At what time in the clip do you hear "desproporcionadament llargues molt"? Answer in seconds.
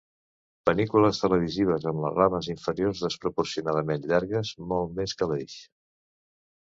3.07-4.97